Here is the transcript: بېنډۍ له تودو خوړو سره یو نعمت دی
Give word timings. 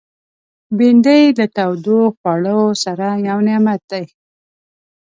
بېنډۍ 0.77 1.23
له 1.37 1.45
تودو 1.55 1.99
خوړو 2.17 2.61
سره 2.83 3.07
یو 3.27 3.37
نعمت 3.47 3.81
دی 3.91 4.03